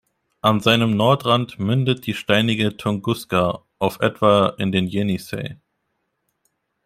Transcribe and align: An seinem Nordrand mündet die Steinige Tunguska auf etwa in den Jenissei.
An 0.41 0.61
seinem 0.61 0.97
Nordrand 0.97 1.59
mündet 1.59 2.07
die 2.07 2.15
Steinige 2.15 2.75
Tunguska 2.75 3.61
auf 3.77 3.99
etwa 3.99 4.55
in 4.57 4.71
den 4.71 4.87
Jenissei. 4.87 5.57